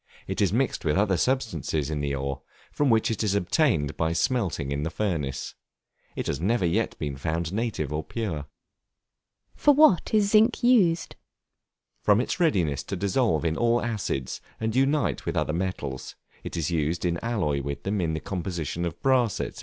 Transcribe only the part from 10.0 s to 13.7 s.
is Zinc used? From its readiness to dissolve in